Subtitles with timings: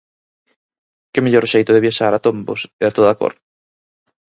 [1.11, 3.33] Que mellor xeito de viaxar a tombos e a toda cor!